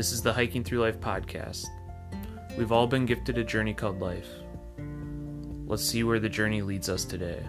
This 0.00 0.12
is 0.12 0.22
the 0.22 0.32
Hiking 0.32 0.64
Through 0.64 0.80
Life 0.80 0.98
podcast. 0.98 1.66
We've 2.56 2.72
all 2.72 2.86
been 2.86 3.04
gifted 3.04 3.36
a 3.36 3.44
journey 3.44 3.74
called 3.74 4.00
life. 4.00 4.30
Let's 5.66 5.84
see 5.84 6.04
where 6.04 6.18
the 6.18 6.26
journey 6.26 6.62
leads 6.62 6.88
us 6.88 7.04
today. 7.04 7.42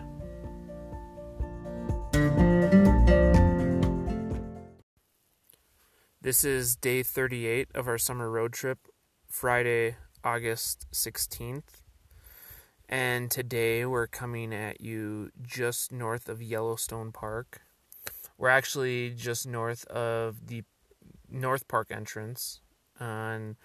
This 6.20 6.43
is 6.43 6.75
day 6.75 7.04
38 7.04 7.70
of 7.73 7.88
our 7.88 7.98
summer 7.98 8.29
road 8.29 8.52
trip, 8.52 8.79
Friday, 9.29 9.95
August 10.21 10.88
16th. 10.91 11.83
And 12.89 13.31
today 13.31 13.86
we're 13.86 14.07
coming 14.07 14.54
at 14.54 14.81
you 14.81 15.31
just 15.41 15.93
north 15.93 16.27
of 16.27 16.43
Yellowstone 16.43 17.13
Park. 17.13 17.61
We're 18.38 18.49
actually 18.49 19.11
just 19.11 19.47
north 19.47 19.86
of 19.86 20.48
the 20.48 20.66
North 21.31 21.67
Park 21.67 21.91
entrance 21.91 22.62
on 22.99 23.55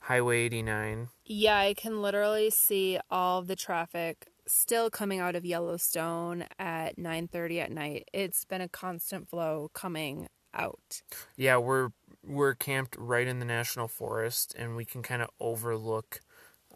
Highway 0.00 0.40
89. 0.40 1.08
Yeah, 1.24 1.58
I 1.58 1.74
can 1.74 2.00
literally 2.00 2.50
see 2.50 2.98
all 3.10 3.42
the 3.42 3.56
traffic 3.56 4.28
still 4.46 4.90
coming 4.90 5.20
out 5.20 5.36
of 5.36 5.44
Yellowstone 5.44 6.44
at 6.58 6.96
9:30 6.96 7.60
at 7.60 7.72
night. 7.72 8.08
It's 8.12 8.44
been 8.44 8.60
a 8.60 8.68
constant 8.68 9.28
flow 9.28 9.70
coming 9.74 10.28
out. 10.54 11.02
Yeah, 11.36 11.58
we're 11.58 11.90
we're 12.24 12.54
camped 12.54 12.96
right 12.98 13.26
in 13.26 13.38
the 13.38 13.44
national 13.44 13.88
forest 13.88 14.54
and 14.58 14.76
we 14.76 14.84
can 14.84 15.02
kind 15.02 15.22
of 15.22 15.30
overlook 15.40 16.20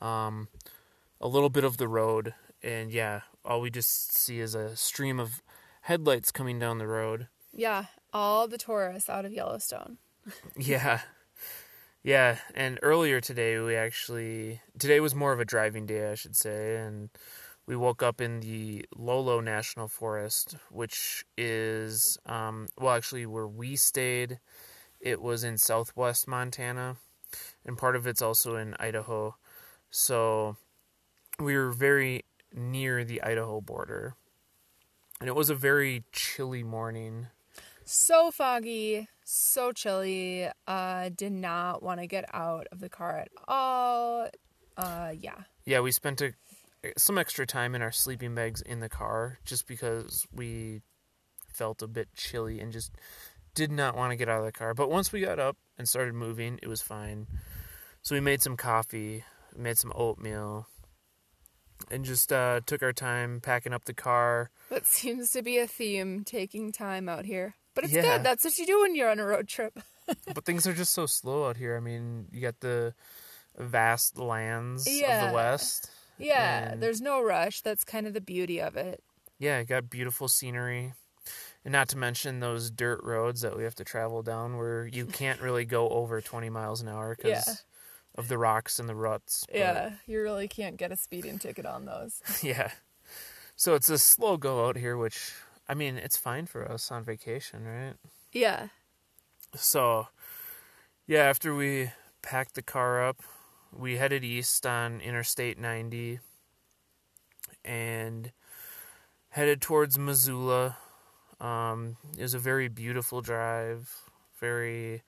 um, 0.00 0.48
a 1.20 1.28
little 1.28 1.50
bit 1.50 1.64
of 1.64 1.76
the 1.76 1.88
road 1.88 2.34
and 2.62 2.92
yeah, 2.92 3.22
all 3.44 3.60
we 3.60 3.70
just 3.70 4.12
see 4.12 4.40
is 4.40 4.54
a 4.54 4.76
stream 4.76 5.18
of 5.18 5.42
headlights 5.82 6.30
coming 6.30 6.58
down 6.58 6.78
the 6.78 6.86
road. 6.86 7.28
Yeah, 7.52 7.86
all 8.12 8.48
the 8.48 8.58
tourists 8.58 9.10
out 9.10 9.24
of 9.24 9.32
Yellowstone. 9.32 9.98
Yeah. 10.56 11.00
Yeah, 12.02 12.38
and 12.54 12.78
earlier 12.82 13.20
today 13.20 13.58
we 13.60 13.76
actually 13.76 14.60
today 14.78 14.98
was 15.00 15.14
more 15.14 15.32
of 15.32 15.38
a 15.40 15.44
driving 15.44 15.86
day, 15.86 16.10
I 16.10 16.14
should 16.16 16.34
say, 16.36 16.76
and 16.76 17.10
we 17.66 17.76
woke 17.76 18.02
up 18.02 18.20
in 18.20 18.40
the 18.40 18.84
Lolo 18.96 19.40
National 19.40 19.88
Forest, 19.88 20.56
which 20.70 21.24
is 21.38 22.18
um 22.26 22.68
well 22.78 22.94
actually 22.94 23.26
where 23.26 23.46
we 23.48 23.76
stayed, 23.76 24.40
it 25.00 25.22
was 25.22 25.44
in 25.44 25.58
southwest 25.58 26.28
Montana, 26.28 26.96
and 27.66 27.78
part 27.78 27.96
of 27.96 28.06
it's 28.06 28.22
also 28.22 28.56
in 28.56 28.76
Idaho. 28.80 29.36
So 29.90 30.56
we 31.40 31.56
were 31.56 31.72
very 31.72 32.24
near 32.54 33.04
the 33.04 33.22
Idaho 33.22 33.60
border. 33.60 34.16
And 35.20 35.28
it 35.28 35.34
was 35.34 35.48
a 35.50 35.54
very 35.54 36.04
chilly 36.12 36.62
morning. 36.62 37.28
So 37.84 38.30
foggy, 38.30 39.08
so 39.24 39.72
chilly. 39.72 40.48
Uh 40.66 41.10
did 41.14 41.32
not 41.32 41.82
want 41.82 42.00
to 42.00 42.06
get 42.06 42.24
out 42.34 42.66
of 42.72 42.80
the 42.80 42.88
car 42.88 43.18
at 43.18 43.28
all. 43.48 44.28
Uh 44.76 45.12
yeah. 45.18 45.42
Yeah, 45.64 45.80
we 45.80 45.92
spent 45.92 46.20
a, 46.20 46.32
some 46.96 47.18
extra 47.18 47.46
time 47.46 47.74
in 47.74 47.82
our 47.82 47.92
sleeping 47.92 48.34
bags 48.34 48.60
in 48.60 48.80
the 48.80 48.88
car 48.88 49.38
just 49.44 49.66
because 49.66 50.26
we 50.32 50.82
felt 51.52 51.82
a 51.82 51.86
bit 51.86 52.08
chilly 52.14 52.60
and 52.60 52.72
just 52.72 52.92
did 53.54 53.70
not 53.70 53.96
want 53.96 54.10
to 54.10 54.16
get 54.16 54.28
out 54.28 54.40
of 54.40 54.46
the 54.46 54.52
car. 54.52 54.74
But 54.74 54.90
once 54.90 55.12
we 55.12 55.20
got 55.20 55.38
up 55.38 55.56
and 55.78 55.88
started 55.88 56.14
moving, 56.14 56.58
it 56.62 56.68
was 56.68 56.82
fine. 56.82 57.26
So 58.00 58.14
we 58.14 58.20
made 58.20 58.42
some 58.42 58.56
coffee, 58.56 59.24
made 59.56 59.78
some 59.78 59.92
oatmeal, 59.94 60.66
and 61.90 62.04
just 62.04 62.32
uh, 62.32 62.60
took 62.66 62.82
our 62.82 62.92
time 62.92 63.40
packing 63.40 63.72
up 63.72 63.84
the 63.84 63.94
car. 63.94 64.50
That 64.70 64.86
seems 64.86 65.30
to 65.32 65.42
be 65.42 65.58
a 65.58 65.66
theme 65.66 66.24
taking 66.24 66.72
time 66.72 67.08
out 67.08 67.26
here. 67.26 67.54
But 67.74 67.84
it's 67.84 67.92
Yeah. 67.92 68.02
good. 68.02 68.22
That's 68.24 68.44
what 68.44 68.58
you 68.58 68.66
do 68.66 68.80
when 68.80 68.94
you're 68.94 69.10
on 69.10 69.18
a 69.20 69.26
road 69.26 69.48
trip. 69.48 69.78
but 70.34 70.44
things 70.44 70.66
are 70.66 70.72
just 70.74 70.92
so 70.92 71.06
slow 71.06 71.48
out 71.48 71.56
here. 71.56 71.76
I 71.76 71.80
mean, 71.80 72.26
you 72.30 72.40
got 72.40 72.60
the 72.60 72.94
vast 73.56 74.18
lands 74.18 74.86
of 74.86 75.28
the 75.28 75.30
West. 75.32 75.90
Yeah, 76.18 76.74
there's 76.76 77.00
no 77.00 77.22
rush. 77.22 77.62
That's 77.62 77.84
kind 77.84 78.06
of 78.06 78.12
the 78.14 78.20
beauty 78.20 78.60
of 78.60 78.76
it. 78.76 79.02
Yeah, 79.38 79.58
you 79.60 79.64
got 79.64 79.90
beautiful 79.90 80.28
scenery. 80.28 80.94
And 81.64 81.72
not 81.72 81.88
to 81.90 81.96
mention 81.96 82.40
those 82.40 82.70
dirt 82.70 83.00
roads 83.04 83.40
that 83.42 83.56
we 83.56 83.62
have 83.64 83.74
to 83.76 83.84
travel 83.84 84.22
down 84.22 84.56
where 84.56 84.86
you 84.86 85.06
can't 85.06 85.40
really 85.42 85.64
go 85.64 85.88
over 85.88 86.20
20 86.20 86.50
miles 86.50 86.80
an 86.80 86.88
hour 86.88 87.14
because 87.16 87.44
Yeah. 87.46 87.54
of 88.16 88.28
the 88.28 88.36
rocks 88.38 88.78
and 88.78 88.88
the 88.88 88.94
ruts. 88.94 89.44
But, 89.48 89.56
Yeah, 89.56 89.92
you 90.06 90.20
really 90.20 90.48
can't 90.48 90.76
get 90.76 90.90
a 90.92 90.96
speeding 90.96 91.38
ticket 91.38 91.64
on 91.64 91.84
those. 91.86 92.20
yeah. 92.42 92.72
So 93.56 93.74
it's 93.74 93.88
a 93.88 93.98
slow 93.98 94.36
go 94.36 94.66
out 94.68 94.76
here, 94.76 94.96
which, 94.96 95.32
I 95.68 95.74
mean, 95.74 95.96
it's 95.96 96.16
fine 96.16 96.46
for 96.46 96.70
us 96.70 96.90
on 96.90 97.04
vacation, 97.04 97.64
right? 97.64 97.94
Yeah. 98.32 98.68
So, 99.54 100.08
yeah, 101.06 101.24
after 101.24 101.54
we 101.54 101.92
packed 102.22 102.54
the 102.54 102.62
car 102.62 103.02
up, 103.02 103.22
we 103.72 103.96
headed 103.96 104.24
east 104.24 104.66
on 104.66 105.00
Interstate 105.00 105.58
90 105.58 106.20
and 107.64 108.32
headed 109.30 109.60
towards 109.60 109.98
Missoula. 109.98 110.76
Um, 111.40 111.96
it 112.16 112.22
was 112.22 112.34
a 112.34 112.38
very 112.38 112.68
beautiful 112.68 113.20
drive, 113.20 113.90
very 114.38 115.02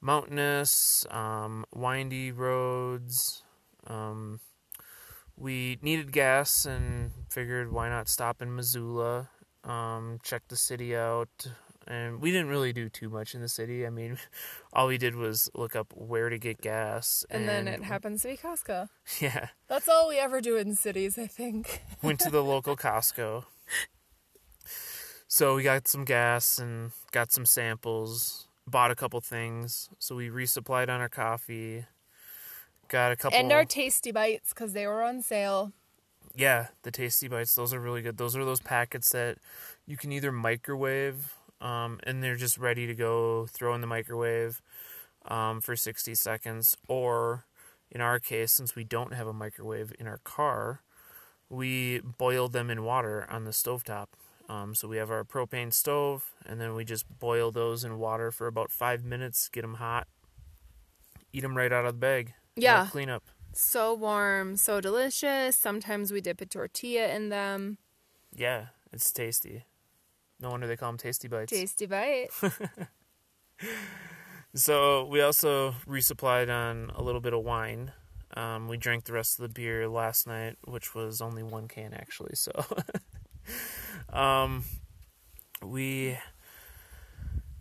mountainous, 0.00 1.06
um, 1.10 1.64
windy 1.74 2.32
roads. 2.32 3.42
Um, 3.86 4.40
we 5.36 5.78
needed 5.82 6.12
gas 6.12 6.66
and 6.66 7.12
figured 7.30 7.72
why 7.72 7.88
not 7.88 8.08
stop 8.08 8.42
in 8.42 8.54
Missoula, 8.54 9.28
um, 9.64 10.18
check 10.22 10.42
the 10.48 10.56
city 10.56 10.96
out. 10.96 11.46
And 11.86 12.20
we 12.20 12.30
didn't 12.30 12.48
really 12.48 12.72
do 12.72 12.88
too 12.88 13.08
much 13.08 13.34
in 13.34 13.40
the 13.40 13.48
city. 13.48 13.84
I 13.84 13.90
mean, 13.90 14.18
all 14.72 14.86
we 14.86 14.98
did 14.98 15.16
was 15.16 15.50
look 15.54 15.74
up 15.74 15.92
where 15.94 16.28
to 16.28 16.38
get 16.38 16.60
gas. 16.60 17.24
And, 17.28 17.48
then 17.48 17.66
it 17.66 17.82
happens 17.82 18.22
to 18.22 18.28
be 18.28 18.36
Costco. 18.36 18.88
Yeah. 19.20 19.48
That's 19.68 19.88
all 19.88 20.08
we 20.08 20.18
ever 20.18 20.40
do 20.40 20.56
in 20.56 20.76
cities, 20.76 21.18
I 21.18 21.26
think. 21.26 21.82
went 22.02 22.20
to 22.20 22.30
the 22.30 22.42
local 22.42 22.76
Costco. 22.76 23.44
So 25.26 25.56
we 25.56 25.62
got 25.62 25.88
some 25.88 26.04
gas 26.04 26.58
and 26.58 26.92
got 27.10 27.32
some 27.32 27.46
samples, 27.46 28.48
bought 28.66 28.90
a 28.90 28.94
couple 28.94 29.20
things. 29.20 29.88
So 29.98 30.14
we 30.14 30.28
resupplied 30.28 30.88
on 30.88 31.00
our 31.00 31.08
coffee. 31.08 31.86
Got 32.88 33.12
a 33.12 33.16
couple 33.16 33.38
And 33.38 33.50
our 33.50 33.64
tasty 33.64 34.12
bites 34.12 34.50
because 34.50 34.74
they 34.74 34.86
were 34.86 35.02
on 35.02 35.22
sale. 35.22 35.72
Yeah, 36.34 36.68
the 36.82 36.90
tasty 36.90 37.28
bites, 37.28 37.54
those 37.54 37.74
are 37.74 37.80
really 37.80 38.02
good. 38.02 38.16
Those 38.16 38.36
are 38.36 38.44
those 38.44 38.60
packets 38.60 39.10
that 39.10 39.38
you 39.86 39.96
can 39.96 40.12
either 40.12 40.32
microwave 40.32 41.34
um, 41.62 42.00
and 42.02 42.22
they're 42.22 42.36
just 42.36 42.58
ready 42.58 42.86
to 42.86 42.94
go, 42.94 43.46
throw 43.46 43.74
in 43.74 43.80
the 43.80 43.86
microwave 43.86 44.60
um, 45.26 45.60
for 45.60 45.76
60 45.76 46.14
seconds. 46.14 46.76
Or 46.88 47.46
in 47.90 48.00
our 48.00 48.18
case, 48.18 48.52
since 48.52 48.74
we 48.74 48.84
don't 48.84 49.14
have 49.14 49.28
a 49.28 49.32
microwave 49.32 49.92
in 49.98 50.06
our 50.06 50.18
car, 50.24 50.82
we 51.48 52.00
boil 52.00 52.48
them 52.48 52.68
in 52.68 52.82
water 52.82 53.26
on 53.30 53.44
the 53.44 53.52
stovetop. 53.52 54.06
Um, 54.48 54.74
so 54.74 54.88
we 54.88 54.96
have 54.96 55.10
our 55.10 55.24
propane 55.24 55.72
stove, 55.72 56.32
and 56.44 56.60
then 56.60 56.74
we 56.74 56.84
just 56.84 57.06
boil 57.18 57.52
those 57.52 57.84
in 57.84 57.98
water 57.98 58.30
for 58.30 58.48
about 58.48 58.70
five 58.70 59.04
minutes, 59.04 59.48
get 59.48 59.62
them 59.62 59.74
hot, 59.74 60.08
eat 61.32 61.40
them 61.40 61.56
right 61.56 61.72
out 61.72 61.86
of 61.86 61.94
the 61.94 61.98
bag. 61.98 62.34
Yeah. 62.56 62.80
Clean 62.80 63.06
cleanup. 63.06 63.22
So 63.54 63.94
warm, 63.94 64.56
so 64.56 64.80
delicious. 64.80 65.56
Sometimes 65.56 66.12
we 66.12 66.20
dip 66.20 66.40
a 66.40 66.46
tortilla 66.46 67.08
in 67.08 67.28
them. 67.28 67.78
Yeah, 68.34 68.66
it's 68.92 69.10
tasty. 69.12 69.64
No 70.40 70.50
wonder 70.50 70.66
they 70.66 70.76
call 70.76 70.90
them 70.90 70.98
tasty 70.98 71.28
bites. 71.28 71.52
Tasty 71.52 71.86
bite. 71.86 72.28
So 74.54 75.06
we 75.06 75.22
also 75.22 75.74
resupplied 75.88 76.50
on 76.50 76.90
a 76.94 77.02
little 77.02 77.22
bit 77.22 77.32
of 77.32 77.42
wine. 77.42 77.92
Um, 78.36 78.68
we 78.68 78.76
drank 78.76 79.04
the 79.04 79.14
rest 79.14 79.38
of 79.38 79.42
the 79.42 79.48
beer 79.48 79.88
last 79.88 80.26
night, 80.26 80.56
which 80.66 80.94
was 80.94 81.22
only 81.22 81.42
one 81.42 81.68
can 81.68 81.94
actually. 81.94 82.34
So, 82.34 82.52
um, 84.12 84.64
we 85.64 86.18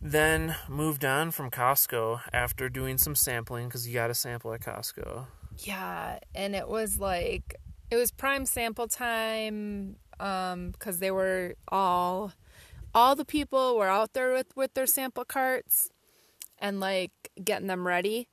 then 0.01 0.55
moved 0.67 1.05
on 1.05 1.31
from 1.31 1.49
Costco 1.49 2.21
after 2.33 2.67
doing 2.67 2.97
some 2.97 3.15
sampling 3.15 3.67
because 3.67 3.87
you 3.87 3.93
got 3.93 4.07
to 4.07 4.13
sample 4.13 4.53
at 4.53 4.59
Costco. 4.59 5.27
Yeah, 5.61 6.19
and 6.33 6.55
it 6.55 6.67
was 6.67 6.99
like 6.99 7.55
it 7.89 7.95
was 7.95 8.11
prime 8.11 8.45
sample 8.45 8.87
time 8.87 9.97
um 10.19 10.71
because 10.71 10.99
they 10.99 11.11
were 11.11 11.55
all 11.67 12.31
all 12.93 13.15
the 13.15 13.25
people 13.25 13.77
were 13.77 13.87
out 13.87 14.13
there 14.13 14.33
with 14.33 14.55
with 14.55 14.73
their 14.73 14.85
sample 14.87 15.25
carts 15.25 15.89
and 16.59 16.79
like 16.79 17.11
getting 17.43 17.67
them 17.67 17.87
ready. 17.87 18.27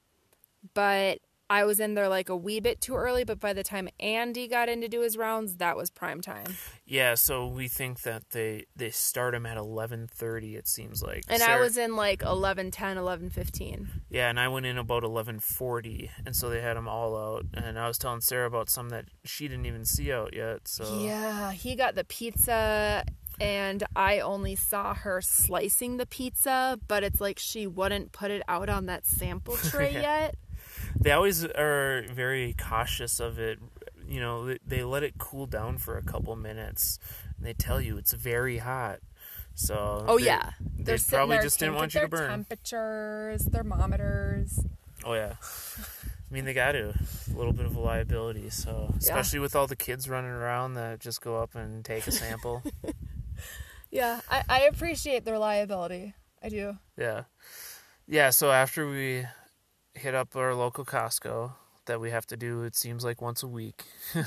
But 0.75 1.21
I 1.51 1.65
was 1.65 1.81
in 1.81 1.95
there 1.95 2.09
like 2.09 2.29
a 2.29 2.37
wee 2.37 2.61
bit 2.61 2.81
too 2.81 2.95
early, 2.95 3.25
but 3.25 3.41
by 3.41 3.53
the 3.53 3.63
time 3.63 3.89
Andy 3.99 4.49
got 4.49 4.69
in 4.69 4.81
to 4.83 4.89
do 4.89 5.01
his 5.01 5.17
rounds, 5.17 5.57
that 5.57 5.77
was 5.77 5.91
prime 5.91 6.21
time. 6.21 6.57
Yeah, 6.85 7.15
so 7.15 7.47
we 7.47 7.69
think 7.69 8.03
that 8.03 8.31
they 8.31 8.67
they 8.77 8.91
start 8.91 9.33
them 9.33 9.47
at 9.47 9.57
eleven 9.57 10.07
thirty. 10.07 10.57
It 10.57 10.69
seems 10.69 11.03
like. 11.03 11.25
And 11.29 11.43
I 11.43 11.59
was 11.61 11.77
in 11.77 11.97
like 11.97 12.23
11, 12.23 12.71
10, 12.71 12.99
11, 12.99 13.31
15. 13.31 13.89
Yeah, 14.11 14.29
and 14.29 14.39
I 14.39 14.49
went 14.49 14.67
in 14.67 14.77
about 14.77 15.05
eleven 15.05 15.41
forty, 15.41 16.11
and 16.27 16.37
so 16.37 16.51
they 16.51 16.61
had 16.61 16.77
them 16.77 16.89
all 16.89 17.17
out. 17.17 17.47
And 17.55 17.79
I 17.79 17.89
was 17.89 17.99
telling 17.99 18.21
Sarah 18.21 18.47
about 18.47 18.69
some 18.69 18.91
that 18.91 19.07
she 19.25 19.49
didn't 19.49 19.67
even 19.67 19.85
see 19.85 20.13
out 20.13 20.35
yet. 20.35 20.69
So 20.69 21.01
Yeah, 21.03 21.53
he 21.53 21.75
got 21.75 21.95
the 21.95 22.05
pizza 22.05 23.05
and 23.41 23.85
I 23.95 24.21
only 24.21 24.57
saw 24.57 24.95
her 24.95 25.21
slicing 25.21 25.97
the 25.97 26.07
pizza, 26.07 26.79
but 26.89 27.05
it's 27.05 27.21
like 27.21 27.39
she 27.39 27.67
wouldn't 27.67 28.13
put 28.13 28.31
it 28.31 28.43
out 28.49 28.69
on 28.69 28.87
that 28.87 29.07
sample 29.07 29.57
tray 29.71 29.93
yet. 29.93 30.35
They 31.01 31.13
always 31.13 31.45
are 31.45 32.05
very 32.11 32.55
cautious 32.59 33.21
of 33.21 33.39
it. 33.39 33.59
You 34.07 34.21
know, 34.21 34.47
they- 34.47 34.59
they 34.67 34.83
let 34.85 35.03
it 35.03 35.15
cool 35.19 35.47
down 35.47 35.79
for 35.79 35.97
a 35.97 36.03
couple 36.03 36.35
minutes. 36.37 36.99
And 37.37 37.47
they 37.47 37.53
tell 37.55 37.81
you 37.81 37.99
it's 37.99 38.13
very 38.13 38.59
hot. 38.59 39.01
So 39.55 40.05
Oh 40.09 40.19
they- 40.19 40.27
yeah, 40.27 40.53
they 40.61 40.83
they're 40.85 40.99
probably 41.09 41.39
just 41.39 41.59
didn't 41.59 41.75
want 41.77 41.95
you 41.95 42.01
to 42.01 42.09
burn. 42.09 42.31
Temperatures, 42.31 43.45
thermometers. 43.49 44.61
Oh 45.05 45.15
yeah. 45.15 45.35
I 45.41 46.35
mean, 46.35 46.45
they 46.45 46.53
got 46.53 46.73
to 46.73 46.91
a 46.91 47.37
little 47.37 47.53
bit 47.53 47.67
of 47.67 47.75
a 47.75 47.81
liability. 47.81 48.51
So 48.51 48.95
especially 48.99 49.39
with 49.41 49.57
all 49.57 49.67
the 49.67 49.77
kids 49.77 50.09
running 50.09 50.31
around 50.31 50.75
that 50.75 51.01
just 51.01 51.21
go 51.21 51.37
up 51.37 51.55
and 51.55 51.85
take 51.85 52.07
a 52.07 52.13
sample. 52.13 52.63
Yeah, 53.91 54.21
I, 54.31 54.43
I 54.51 54.61
appreciate 54.65 55.25
the 55.25 55.33
reliability. 55.33 56.13
I 56.43 56.51
do. 56.51 56.77
yeah, 56.99 57.23
yeah. 58.07 58.29
So 58.29 58.51
after 58.53 58.87
we 58.87 59.25
hit 59.99 60.15
up 60.15 60.37
our 60.37 60.55
local 60.55 60.85
Costco 60.85 61.53
that 61.87 62.01
we 62.01 62.11
have 62.11 62.27
to 62.27 62.37
do, 62.37 62.63
it 62.63 62.77
seems 62.77 63.05
like 63.05 63.21
once 63.21 63.43
a 63.43 63.49
week. 63.49 63.85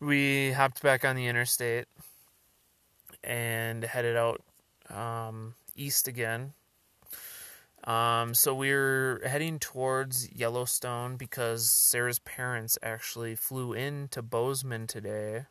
we 0.00 0.52
hopped 0.52 0.82
back 0.82 1.04
on 1.04 1.16
the 1.16 1.26
interstate 1.26 1.86
and 3.22 3.84
headed 3.84 4.16
out 4.16 4.42
um, 4.90 5.54
east 5.74 6.06
again. 6.06 6.52
Um, 7.84 8.34
so 8.34 8.54
we're 8.54 9.20
heading 9.26 9.58
towards 9.58 10.30
Yellowstone 10.32 11.16
because 11.16 11.68
Sarah's 11.68 12.18
parents 12.18 12.78
actually 12.82 13.34
flew 13.34 13.72
in 13.72 14.08
to 14.08 14.22
Bozeman 14.22 14.86
today, 14.86 15.46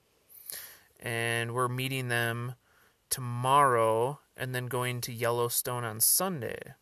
and 0.99 1.53
we're 1.53 1.67
meeting 1.67 2.07
them 2.07 2.55
tomorrow 3.09 4.19
and 4.35 4.55
then 4.55 4.65
going 4.65 4.99
to 5.01 5.13
Yellowstone 5.13 5.83
on 5.83 5.99
Sunday. 5.99 6.73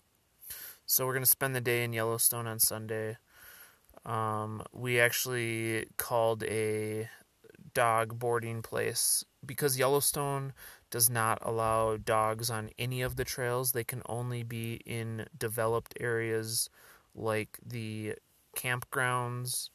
So 0.92 1.06
we're 1.06 1.14
gonna 1.14 1.26
spend 1.26 1.56
the 1.56 1.62
day 1.62 1.86
in 1.86 1.94
Yellowstone 1.94 2.48
on 2.48 2.60
Sunday. 2.60 3.16
Um, 4.06 4.62
we 4.74 5.00
actually 5.00 5.86
called 5.96 6.44
a 6.44 7.10
dog 7.74 8.20
boarding 8.20 8.62
place 8.62 9.24
because 9.46 9.80
Yellowstone 9.80 10.52
does 10.90 11.10
not 11.10 11.40
allow 11.44 11.96
dogs 11.96 12.50
on 12.50 12.72
any 12.78 13.02
of 13.02 13.16
the 13.16 13.24
trails. 13.24 13.72
They 13.72 13.86
can 13.86 14.02
only 14.08 14.44
be 14.44 14.82
in 14.86 15.28
developed 15.38 15.94
areas 16.02 16.70
like 17.16 17.58
the 17.66 18.16
campgrounds, 18.58 19.70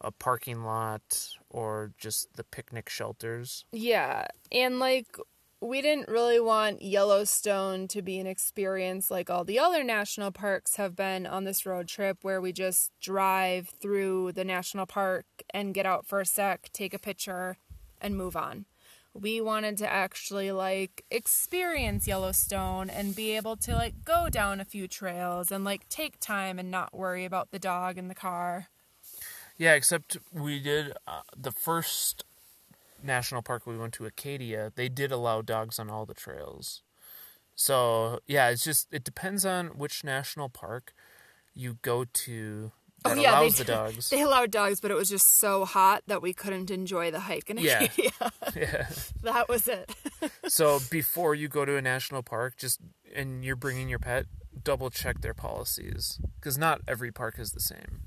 a 0.00 0.12
parking 0.12 0.64
lot, 0.64 1.28
or 1.50 1.92
just 1.98 2.36
the 2.36 2.44
picnic 2.44 2.88
shelters. 2.88 3.66
Yeah, 3.70 4.28
and 4.50 4.78
like 4.78 5.14
we 5.64 5.80
didn't 5.80 6.08
really 6.08 6.38
want 6.38 6.82
Yellowstone 6.82 7.88
to 7.88 8.02
be 8.02 8.18
an 8.18 8.26
experience 8.26 9.10
like 9.10 9.30
all 9.30 9.44
the 9.44 9.58
other 9.58 9.82
national 9.82 10.30
parks 10.30 10.76
have 10.76 10.94
been 10.94 11.26
on 11.26 11.44
this 11.44 11.64
road 11.64 11.88
trip 11.88 12.18
where 12.20 12.38
we 12.38 12.52
just 12.52 12.92
drive 13.00 13.70
through 13.80 14.32
the 14.32 14.44
national 14.44 14.84
park 14.84 15.24
and 15.54 15.72
get 15.72 15.86
out 15.86 16.06
for 16.06 16.20
a 16.20 16.26
sec, 16.26 16.68
take 16.74 16.92
a 16.92 16.98
picture, 16.98 17.56
and 17.98 18.14
move 18.14 18.36
on. 18.36 18.66
We 19.14 19.40
wanted 19.40 19.78
to 19.78 19.90
actually 19.90 20.52
like 20.52 21.02
experience 21.10 22.06
Yellowstone 22.06 22.90
and 22.90 23.16
be 23.16 23.34
able 23.34 23.56
to 23.58 23.74
like 23.74 24.04
go 24.04 24.28
down 24.28 24.60
a 24.60 24.66
few 24.66 24.86
trails 24.86 25.50
and 25.50 25.64
like 25.64 25.88
take 25.88 26.20
time 26.20 26.58
and 26.58 26.70
not 26.70 26.94
worry 26.94 27.24
about 27.24 27.52
the 27.52 27.58
dog 27.58 27.96
in 27.96 28.08
the 28.08 28.14
car. 28.14 28.68
Yeah, 29.56 29.74
except 29.74 30.18
we 30.30 30.60
did 30.60 30.92
uh, 31.06 31.22
the 31.34 31.52
first 31.52 32.24
national 33.04 33.42
park 33.42 33.66
we 33.66 33.76
went 33.76 33.92
to, 33.94 34.06
Acadia. 34.06 34.72
They 34.74 34.88
did 34.88 35.12
allow 35.12 35.42
dogs 35.42 35.78
on 35.78 35.90
all 35.90 36.06
the 36.06 36.14
trails. 36.14 36.82
So 37.54 38.20
yeah, 38.26 38.48
it's 38.50 38.64
just 38.64 38.88
it 38.92 39.04
depends 39.04 39.44
on 39.46 39.68
which 39.78 40.02
national 40.02 40.48
park 40.48 40.92
you 41.54 41.78
go 41.82 42.04
to 42.04 42.72
that 43.04 43.16
Oh, 43.16 43.20
yeah, 43.20 43.32
they 43.32 43.36
allows 43.38 43.58
the 43.58 43.64
dogs. 43.64 44.10
They 44.10 44.22
allowed 44.22 44.50
dogs, 44.50 44.80
but 44.80 44.90
it 44.90 44.94
was 44.94 45.08
just 45.10 45.38
so 45.38 45.64
hot 45.64 46.02
that 46.06 46.22
we 46.22 46.32
couldn't 46.32 46.70
enjoy 46.70 47.10
the 47.10 47.20
hike 47.20 47.50
in 47.50 47.58
Yeah. 47.58 47.82
Acadia. 47.82 48.10
yeah. 48.56 48.86
that 49.22 49.48
was 49.48 49.68
it. 49.68 49.94
So 50.48 50.78
before 50.90 51.34
you 51.34 51.48
go 51.48 51.64
to 51.64 51.76
a 51.76 51.82
national 51.82 52.22
park, 52.22 52.56
just 52.56 52.80
and 53.14 53.44
you're 53.44 53.56
bringing 53.56 53.88
your 53.88 53.98
pet, 53.98 54.26
double 54.62 54.88
check 54.90 55.20
their 55.20 55.34
policies 55.34 56.18
because 56.40 56.56
not 56.56 56.80
every 56.88 57.12
park 57.12 57.38
is 57.38 57.52
the 57.52 57.60
same. 57.60 58.02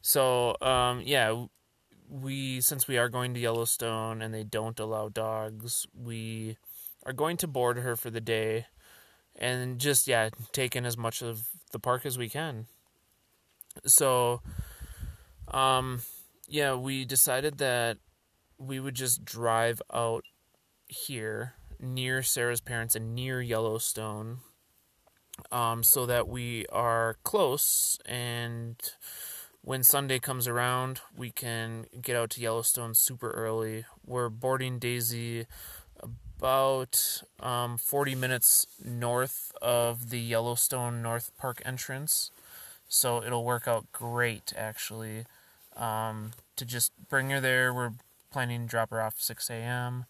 So 0.00 0.56
um, 0.60 1.02
yeah, 1.04 1.46
we 2.08 2.60
since 2.60 2.86
we 2.86 2.98
are 2.98 3.08
going 3.08 3.34
to 3.34 3.40
Yellowstone 3.40 4.22
and 4.22 4.32
they 4.32 4.44
don't 4.44 4.78
allow 4.78 5.08
dogs, 5.08 5.86
we 5.94 6.56
are 7.04 7.12
going 7.12 7.36
to 7.38 7.48
board 7.48 7.78
her 7.78 7.96
for 7.96 8.10
the 8.10 8.20
day, 8.20 8.66
and 9.36 9.78
just 9.78 10.06
yeah, 10.06 10.30
take 10.52 10.76
in 10.76 10.84
as 10.84 10.96
much 10.96 11.22
of 11.22 11.48
the 11.72 11.78
park 11.78 12.06
as 12.06 12.18
we 12.18 12.28
can. 12.28 12.66
So, 13.86 14.40
um, 15.48 16.02
yeah, 16.48 16.74
we 16.74 17.04
decided 17.04 17.58
that 17.58 17.98
we 18.58 18.78
would 18.78 18.94
just 18.94 19.24
drive 19.24 19.82
out 19.92 20.24
here 20.86 21.54
near 21.80 22.22
Sarah's 22.22 22.60
parents 22.60 22.94
and 22.94 23.14
near 23.14 23.42
Yellowstone 23.42 24.38
um, 25.50 25.82
so 25.82 26.06
that 26.06 26.28
we 26.28 26.66
are 26.66 27.16
close 27.24 27.98
and 28.06 28.76
when 29.64 29.82
Sunday 29.82 30.18
comes 30.18 30.46
around 30.46 31.00
we 31.16 31.30
can 31.30 31.86
get 32.02 32.14
out 32.14 32.30
to 32.30 32.40
Yellowstone 32.40 32.94
super 32.94 33.30
early. 33.30 33.86
We're 34.06 34.28
boarding 34.28 34.78
Daisy 34.78 35.46
about 36.02 37.22
um, 37.40 37.78
40 37.78 38.14
minutes 38.14 38.66
north 38.84 39.52
of 39.62 40.10
the 40.10 40.20
Yellowstone 40.20 41.00
North 41.00 41.30
Park 41.38 41.62
entrance. 41.64 42.30
So 42.88 43.22
it'll 43.22 43.44
work 43.44 43.66
out 43.66 43.90
great 43.90 44.52
actually 44.56 45.24
um, 45.76 46.32
to 46.56 46.66
just 46.66 46.92
bring 47.08 47.30
her 47.30 47.40
there. 47.40 47.72
We're 47.72 47.92
planning 48.30 48.62
to 48.62 48.68
drop 48.68 48.90
her 48.90 49.00
off 49.00 49.14
6 49.18 49.48
a.m. 49.48 50.04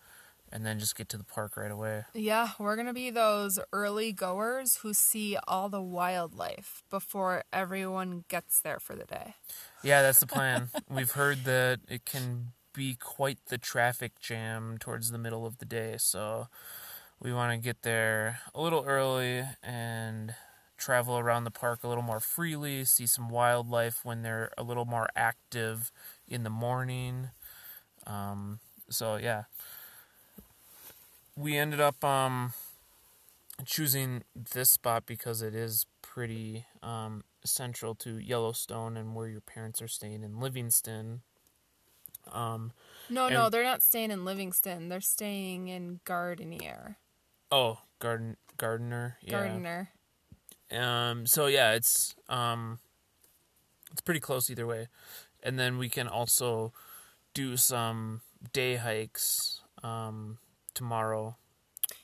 and 0.52 0.64
then 0.64 0.78
just 0.78 0.96
get 0.96 1.08
to 1.10 1.16
the 1.16 1.24
park 1.24 1.56
right 1.56 1.70
away. 1.70 2.04
Yeah, 2.14 2.50
we're 2.58 2.76
going 2.76 2.86
to 2.86 2.94
be 2.94 3.10
those 3.10 3.58
early 3.72 4.12
goers 4.12 4.76
who 4.76 4.94
see 4.94 5.36
all 5.48 5.68
the 5.68 5.82
wildlife 5.82 6.82
before 6.90 7.44
everyone 7.52 8.24
gets 8.28 8.60
there 8.60 8.78
for 8.78 8.94
the 8.94 9.04
day. 9.04 9.34
Yeah, 9.82 10.02
that's 10.02 10.20
the 10.20 10.26
plan. 10.26 10.68
We've 10.88 11.10
heard 11.10 11.44
that 11.44 11.80
it 11.88 12.04
can 12.04 12.52
be 12.72 12.94
quite 12.94 13.38
the 13.48 13.58
traffic 13.58 14.18
jam 14.20 14.78
towards 14.78 15.10
the 15.10 15.18
middle 15.18 15.46
of 15.46 15.58
the 15.58 15.64
day, 15.64 15.96
so 15.98 16.48
we 17.20 17.32
want 17.32 17.52
to 17.52 17.58
get 17.58 17.82
there 17.82 18.40
a 18.54 18.60
little 18.60 18.84
early 18.86 19.44
and 19.62 20.34
travel 20.76 21.18
around 21.18 21.44
the 21.44 21.50
park 21.50 21.82
a 21.82 21.88
little 21.88 22.02
more 22.02 22.20
freely, 22.20 22.84
see 22.84 23.06
some 23.06 23.28
wildlife 23.28 24.04
when 24.04 24.22
they're 24.22 24.50
a 24.58 24.62
little 24.62 24.84
more 24.84 25.08
active 25.16 25.90
in 26.28 26.42
the 26.42 26.50
morning. 26.50 27.30
Um, 28.06 28.58
so 28.90 29.16
yeah, 29.16 29.44
we 31.36 31.56
ended 31.56 31.80
up 31.80 32.02
um, 32.04 32.52
choosing 33.64 34.22
this 34.34 34.70
spot 34.70 35.04
because 35.06 35.42
it 35.42 35.54
is 35.54 35.86
pretty 36.02 36.64
um, 36.82 37.24
central 37.44 37.94
to 37.96 38.18
Yellowstone 38.18 38.96
and 38.96 39.14
where 39.14 39.28
your 39.28 39.40
parents 39.40 39.82
are 39.82 39.88
staying 39.88 40.22
in 40.22 40.40
Livingston. 40.40 41.22
Um, 42.32 42.72
No, 43.10 43.28
no, 43.28 43.50
they're 43.50 43.64
not 43.64 43.82
staying 43.82 44.10
in 44.10 44.24
Livingston. 44.24 44.88
They're 44.88 45.00
staying 45.00 45.68
in 45.68 46.00
Gardiner. 46.04 46.96
oh, 47.50 47.78
Garden 47.98 48.36
Gardener, 48.56 49.16
yeah. 49.22 49.30
Gardiner. 49.30 49.90
Um, 50.72 51.26
so 51.26 51.46
yeah, 51.46 51.72
it's 51.72 52.14
um, 52.28 52.78
it's 53.92 54.00
pretty 54.00 54.20
close 54.20 54.50
either 54.50 54.66
way, 54.66 54.88
and 55.42 55.58
then 55.58 55.78
we 55.78 55.88
can 55.88 56.08
also 56.08 56.72
do 57.34 57.56
some 57.56 58.20
day 58.52 58.76
hikes 58.76 59.60
um 59.82 60.38
tomorrow. 60.74 61.36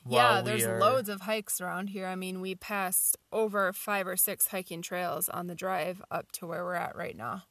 Yeah, 0.09 0.41
there's 0.43 0.65
are- 0.65 0.81
loads 0.81 1.09
of 1.09 1.23
hikes 1.23 1.61
around 1.61 1.89
here. 1.89 2.07
I 2.07 2.17
mean, 2.17 2.41
we 2.41 2.55
passed 2.55 3.17
over 3.33 3.73
five 3.73 4.07
or 4.07 4.17
six 4.17 4.47
hiking 4.47 4.83
trails 4.83 5.29
on 5.29 5.47
the 5.47 5.55
drive 5.55 6.03
up 6.11 6.33
to 6.33 6.47
where 6.47 6.65
we're 6.65 6.75
at 6.75 6.97
right 6.97 7.17
now. 7.17 7.45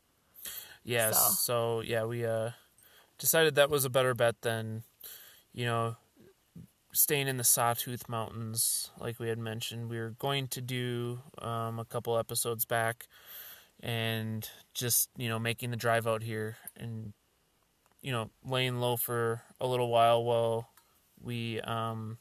Yes. 0.83 1.17
So. 1.17 1.31
So. 1.33 1.81
yeah, 1.81 2.05
we 2.05 2.25
uh 2.25 2.51
decided 3.17 3.55
that 3.55 3.69
was 3.69 3.85
a 3.85 3.89
better 3.89 4.13
bet 4.13 4.41
than, 4.41 4.83
you 5.53 5.65
know, 5.65 5.97
staying 6.93 7.27
in 7.27 7.37
the 7.37 7.43
Sawtooth 7.43 8.07
Mountains 8.09 8.89
like 8.99 9.19
we 9.19 9.29
had 9.29 9.37
mentioned. 9.39 9.89
We 9.89 9.99
were 9.99 10.15
going 10.17 10.47
to 10.49 10.61
do 10.61 11.19
um 11.39 11.79
a 11.79 11.85
couple 11.85 12.17
episodes 12.17 12.65
back 12.65 13.07
and 13.81 14.49
just, 14.73 15.09
you 15.17 15.29
know, 15.29 15.39
making 15.39 15.71
the 15.71 15.77
drive 15.77 16.07
out 16.07 16.23
here 16.23 16.57
and 16.75 17.13
you 18.01 18.11
know, 18.11 18.29
laying 18.45 18.79
low 18.79 18.95
for 18.95 19.41
a 19.59 19.67
little 19.67 19.89
while 19.89 20.23
while 20.23 20.69
we 21.21 21.61
um 21.61 22.17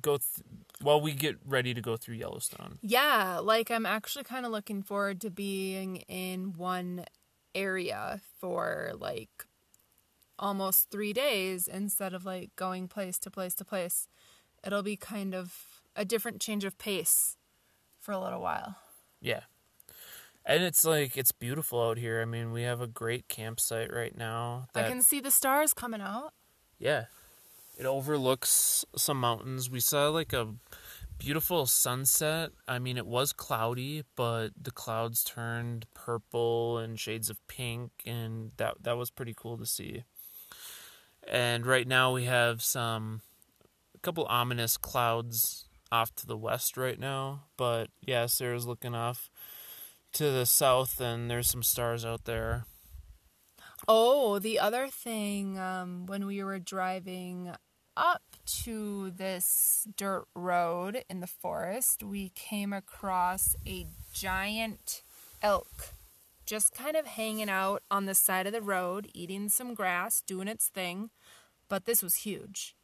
go 0.00 0.16
th- 0.16 0.46
while 0.80 1.00
we 1.00 1.12
get 1.12 1.36
ready 1.44 1.74
to 1.74 1.80
go 1.80 1.96
through 1.96 2.16
Yellowstone. 2.16 2.78
Yeah, 2.82 3.38
like 3.42 3.70
I'm 3.70 3.86
actually 3.86 4.24
kind 4.24 4.46
of 4.46 4.52
looking 4.52 4.82
forward 4.82 5.20
to 5.22 5.30
being 5.30 5.96
in 6.08 6.54
one 6.56 7.04
area 7.54 8.20
for 8.38 8.92
like 8.98 9.46
almost 10.38 10.90
three 10.90 11.12
days 11.12 11.68
instead 11.68 12.14
of 12.14 12.24
like 12.24 12.54
going 12.56 12.88
place 12.88 13.18
to 13.18 13.30
place 13.30 13.54
to 13.56 13.64
place. 13.64 14.08
It'll 14.64 14.82
be 14.82 14.96
kind 14.96 15.34
of 15.34 15.54
a 15.94 16.04
different 16.04 16.40
change 16.40 16.64
of 16.64 16.78
pace 16.78 17.36
for 17.98 18.12
a 18.12 18.20
little 18.20 18.40
while. 18.40 18.76
Yeah. 19.20 19.40
And 20.46 20.62
it's 20.62 20.84
like 20.84 21.18
it's 21.18 21.32
beautiful 21.32 21.82
out 21.82 21.98
here. 21.98 22.22
I 22.22 22.24
mean, 22.24 22.52
we 22.52 22.62
have 22.62 22.80
a 22.80 22.86
great 22.86 23.28
campsite 23.28 23.92
right 23.92 24.16
now. 24.16 24.68
I 24.74 24.84
can 24.84 25.02
see 25.02 25.20
the 25.20 25.30
stars 25.30 25.74
coming 25.74 26.00
out. 26.00 26.32
Yeah. 26.78 27.04
It 27.80 27.86
overlooks 27.86 28.84
some 28.94 29.20
mountains. 29.20 29.70
We 29.70 29.80
saw 29.80 30.10
like 30.10 30.34
a 30.34 30.48
beautiful 31.16 31.64
sunset. 31.64 32.50
I 32.68 32.78
mean, 32.78 32.98
it 32.98 33.06
was 33.06 33.32
cloudy, 33.32 34.04
but 34.16 34.50
the 34.60 34.70
clouds 34.70 35.24
turned 35.24 35.86
purple 35.94 36.76
and 36.76 37.00
shades 37.00 37.30
of 37.30 37.38
pink 37.48 37.90
and 38.04 38.52
that 38.58 38.82
that 38.82 38.98
was 38.98 39.10
pretty 39.10 39.32
cool 39.34 39.56
to 39.56 39.64
see. 39.64 40.04
And 41.26 41.64
right 41.64 41.88
now 41.88 42.12
we 42.12 42.24
have 42.24 42.60
some 42.60 43.22
a 43.94 43.98
couple 44.00 44.26
ominous 44.26 44.76
clouds 44.76 45.64
off 45.90 46.14
to 46.16 46.26
the 46.26 46.36
west 46.36 46.76
right 46.76 47.00
now, 47.00 47.44
but 47.56 47.88
yeah, 48.02 48.26
Sarah's 48.26 48.66
looking 48.66 48.94
off 48.94 49.30
to 50.12 50.24
the 50.24 50.44
south 50.44 51.00
and 51.00 51.30
there's 51.30 51.48
some 51.48 51.62
stars 51.62 52.04
out 52.04 52.26
there. 52.26 52.66
Oh, 53.88 54.38
the 54.38 54.58
other 54.58 54.88
thing, 54.88 55.58
um, 55.58 56.04
when 56.04 56.26
we 56.26 56.42
were 56.42 56.58
driving 56.58 57.54
up 57.96 58.22
to 58.64 59.10
this 59.10 59.86
dirt 59.96 60.26
road 60.34 61.04
in 61.08 61.20
the 61.20 61.26
forest, 61.26 62.02
we 62.02 62.30
came 62.30 62.72
across 62.72 63.56
a 63.66 63.86
giant 64.12 65.02
elk 65.42 65.94
just 66.50 66.74
kind 66.74 66.96
of 66.96 67.06
hanging 67.06 67.48
out 67.48 67.80
on 67.92 68.06
the 68.06 68.14
side 68.14 68.44
of 68.44 68.52
the 68.52 68.60
road, 68.60 69.06
eating 69.14 69.48
some 69.48 69.72
grass, 69.72 70.20
doing 70.20 70.48
its 70.48 70.66
thing. 70.66 71.10
But 71.68 71.84
this 71.84 72.02
was 72.02 72.16
huge. 72.16 72.74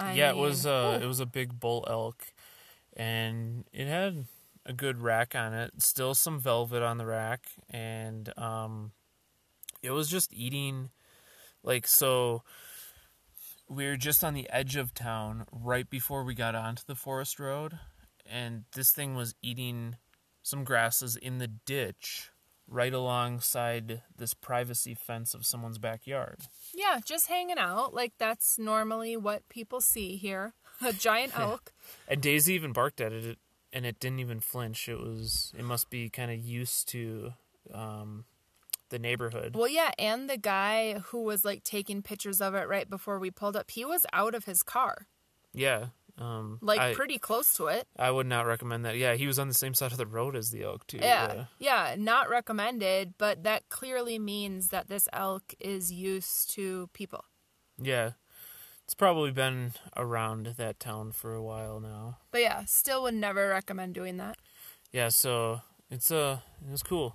I 0.00 0.14
yeah, 0.14 0.32
mean, 0.32 0.38
it 0.38 0.42
was 0.42 0.66
uh, 0.66 0.98
it 1.00 1.06
was 1.06 1.20
a 1.20 1.26
big 1.26 1.60
bull 1.60 1.86
elk, 1.88 2.32
and 2.96 3.64
it 3.72 3.86
had 3.86 4.26
a 4.66 4.72
good 4.72 5.00
rack 5.00 5.36
on 5.36 5.54
it. 5.54 5.74
Still 5.78 6.12
some 6.12 6.40
velvet 6.40 6.82
on 6.82 6.98
the 6.98 7.06
rack, 7.06 7.46
and 7.70 8.36
um, 8.36 8.90
it 9.80 9.92
was 9.92 10.10
just 10.10 10.34
eating, 10.34 10.90
like 11.62 11.86
so. 11.86 12.42
We 13.68 13.86
were 13.86 13.96
just 13.96 14.22
on 14.22 14.34
the 14.34 14.48
edge 14.50 14.76
of 14.76 14.94
town 14.94 15.46
right 15.50 15.88
before 15.88 16.24
we 16.24 16.34
got 16.34 16.54
onto 16.54 16.82
the 16.86 16.94
forest 16.94 17.40
road, 17.40 17.78
and 18.24 18.64
this 18.74 18.90
thing 18.92 19.14
was 19.14 19.34
eating 19.42 19.96
some 20.42 20.62
grasses 20.62 21.16
in 21.16 21.38
the 21.38 21.48
ditch 21.48 22.30
right 22.68 22.92
alongside 22.92 24.02
this 24.16 24.34
privacy 24.34 24.94
fence 24.94 25.34
of 25.34 25.46
someone's 25.46 25.78
backyard. 25.78 26.38
Yeah, 26.74 27.00
just 27.04 27.28
hanging 27.28 27.58
out. 27.58 27.94
Like 27.94 28.12
that's 28.18 28.58
normally 28.58 29.16
what 29.16 29.48
people 29.48 29.80
see 29.80 30.16
here. 30.16 30.54
A 30.84 30.92
giant 30.92 31.38
elk. 31.38 31.72
and 32.08 32.20
Daisy 32.20 32.54
even 32.54 32.72
barked 32.72 33.00
at 33.00 33.12
it 33.12 33.38
and 33.72 33.86
it 33.86 33.98
didn't 34.00 34.20
even 34.20 34.40
flinch. 34.40 34.88
It 34.88 34.98
was 34.98 35.52
it 35.56 35.64
must 35.64 35.90
be 35.90 36.08
kind 36.08 36.30
of 36.30 36.38
used 36.38 36.88
to 36.88 37.32
um, 37.72 38.24
the 38.90 38.98
neighborhood. 38.98 39.54
Well, 39.56 39.68
yeah, 39.68 39.92
and 39.98 40.28
the 40.28 40.36
guy 40.36 41.00
who 41.06 41.22
was 41.22 41.44
like 41.44 41.64
taking 41.64 42.02
pictures 42.02 42.40
of 42.40 42.54
it 42.54 42.68
right 42.68 42.88
before 42.88 43.18
we 43.18 43.30
pulled 43.30 43.56
up, 43.56 43.70
he 43.70 43.84
was 43.84 44.06
out 44.12 44.34
of 44.34 44.44
his 44.44 44.62
car. 44.62 45.06
Yeah. 45.52 45.86
Um, 46.18 46.58
like 46.62 46.80
I, 46.80 46.94
pretty 46.94 47.18
close 47.18 47.52
to 47.54 47.66
it. 47.66 47.86
I 47.98 48.10
would 48.10 48.26
not 48.26 48.46
recommend 48.46 48.84
that. 48.86 48.96
Yeah, 48.96 49.14
he 49.14 49.26
was 49.26 49.38
on 49.38 49.48
the 49.48 49.54
same 49.54 49.74
side 49.74 49.92
of 49.92 49.98
the 49.98 50.06
road 50.06 50.34
as 50.34 50.50
the 50.50 50.62
elk 50.62 50.86
too. 50.86 50.98
Yeah, 50.98 51.32
yeah, 51.34 51.44
yeah, 51.58 51.94
not 51.98 52.30
recommended. 52.30 53.14
But 53.18 53.42
that 53.44 53.68
clearly 53.68 54.18
means 54.18 54.68
that 54.68 54.88
this 54.88 55.08
elk 55.12 55.54
is 55.60 55.92
used 55.92 56.50
to 56.54 56.88
people. 56.94 57.24
Yeah, 57.78 58.12
it's 58.84 58.94
probably 58.94 59.30
been 59.30 59.72
around 59.94 60.54
that 60.56 60.80
town 60.80 61.12
for 61.12 61.34
a 61.34 61.42
while 61.42 61.80
now. 61.80 62.18
But 62.30 62.40
yeah, 62.40 62.64
still 62.64 63.02
would 63.02 63.14
never 63.14 63.50
recommend 63.50 63.94
doing 63.94 64.16
that. 64.16 64.38
Yeah, 64.92 65.10
so 65.10 65.60
it's 65.90 66.10
uh 66.10 66.38
it 66.66 66.70
was 66.70 66.82
cool, 66.82 67.14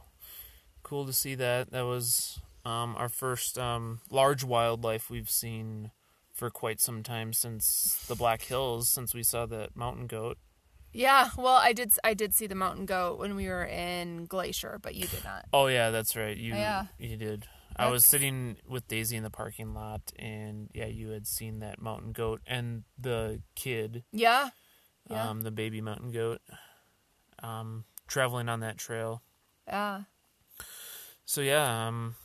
cool 0.91 1.05
to 1.05 1.13
see 1.13 1.35
that. 1.35 1.71
That 1.71 1.85
was 1.85 2.41
um 2.65 2.95
our 2.97 3.07
first 3.07 3.57
um 3.57 4.01
large 4.09 4.43
wildlife 4.43 5.09
we've 5.09 5.29
seen 5.29 5.91
for 6.33 6.49
quite 6.49 6.81
some 6.81 7.01
time 7.01 7.31
since 7.31 8.03
the 8.09 8.15
Black 8.15 8.41
Hills, 8.41 8.89
since 8.89 9.13
we 9.13 9.23
saw 9.23 9.45
the 9.45 9.69
mountain 9.73 10.05
goat. 10.05 10.37
Yeah, 10.91 11.29
well, 11.37 11.55
I 11.55 11.71
did. 11.71 11.93
I 12.03 12.13
did 12.13 12.33
see 12.33 12.45
the 12.45 12.55
mountain 12.55 12.85
goat 12.85 13.19
when 13.19 13.37
we 13.37 13.47
were 13.47 13.63
in 13.63 14.25
Glacier, 14.25 14.79
but 14.81 14.93
you 14.93 15.07
did 15.07 15.23
not. 15.23 15.45
Oh 15.53 15.67
yeah, 15.67 15.91
that's 15.91 16.17
right. 16.17 16.35
You 16.35 16.53
yeah. 16.53 16.87
you 16.99 17.15
did. 17.15 17.47
That's... 17.77 17.87
I 17.87 17.89
was 17.89 18.03
sitting 18.03 18.57
with 18.67 18.85
Daisy 18.89 19.15
in 19.15 19.23
the 19.23 19.29
parking 19.29 19.73
lot, 19.73 20.01
and 20.19 20.69
yeah, 20.73 20.87
you 20.87 21.11
had 21.11 21.25
seen 21.25 21.59
that 21.59 21.81
mountain 21.81 22.11
goat 22.11 22.41
and 22.45 22.83
the 22.99 23.41
kid. 23.55 24.03
Yeah. 24.11 24.49
yeah. 25.09 25.29
Um, 25.29 25.43
the 25.43 25.51
baby 25.51 25.79
mountain 25.79 26.11
goat. 26.11 26.41
Um, 27.41 27.85
traveling 28.07 28.49
on 28.49 28.59
that 28.59 28.77
trail. 28.77 29.23
Yeah. 29.65 30.01
So 31.31 31.39
yeah, 31.39 31.87
um, 31.87 32.15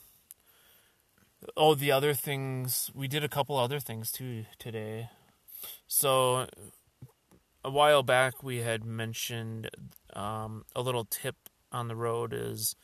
Oh, 1.57 1.77
the 1.77 1.93
other 1.93 2.13
things 2.13 2.91
we 2.93 3.07
did 3.07 3.23
a 3.23 3.29
couple 3.29 3.57
other 3.57 3.79
things 3.79 4.11
too 4.11 4.47
today. 4.59 5.11
So 5.87 6.49
a 7.65 7.71
while 7.71 8.03
back 8.03 8.43
we 8.43 8.63
had 8.63 8.85
mentioned 8.85 9.71
um, 10.15 10.65
a 10.75 10.83
little 10.83 11.05
tip 11.05 11.37
on 11.71 11.87
the 11.87 11.95
road 11.95 12.33
is 12.35 12.75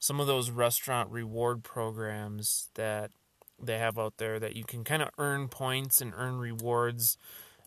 some 0.00 0.18
of 0.18 0.26
those 0.26 0.50
restaurant 0.50 1.12
reward 1.12 1.62
programs 1.62 2.70
that 2.74 3.12
they 3.62 3.78
have 3.78 4.00
out 4.00 4.14
there 4.16 4.40
that 4.40 4.56
you 4.56 4.64
can 4.64 4.82
kind 4.82 5.00
of 5.00 5.10
earn 5.16 5.46
points 5.46 6.00
and 6.00 6.12
earn 6.16 6.38
rewards 6.38 7.16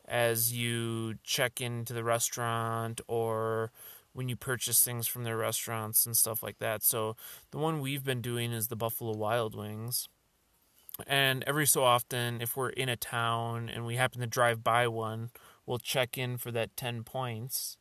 as 0.06 0.52
you 0.52 1.16
check 1.24 1.62
into 1.62 1.94
the 1.94 2.04
restaurant 2.04 3.00
or 3.08 3.72
when 4.14 4.30
you 4.30 4.36
purchase 4.36 4.84
things 4.84 5.08
from 5.08 5.24
their 5.24 5.38
restaurants 5.38 6.06
and 6.06 6.18
stuff 6.18 6.44
like 6.44 6.60
that. 6.60 6.84
So 6.84 7.16
the 7.52 7.58
one 7.58 7.80
we've 7.80 8.04
been 8.04 8.22
doing 8.22 8.52
is 8.52 8.68
the 8.68 8.76
Buffalo 8.76 9.16
Wild 9.16 9.56
Wings. 9.56 10.08
And 11.08 11.44
every 11.48 11.66
so 11.66 11.84
often, 11.84 12.42
if 12.42 12.58
we're 12.58 12.70
in 12.70 12.90
a 12.90 12.98
town 12.98 13.70
and 13.70 13.86
we 13.86 13.96
happen 13.96 14.22
to 14.22 14.28
drive 14.28 14.64
by 14.64 14.88
one, 14.88 15.30
we'll 15.66 15.80
check 15.80 16.18
in 16.18 16.38
for 16.38 16.52
that 16.52 16.76
10 16.76 17.04
points. 17.04 17.78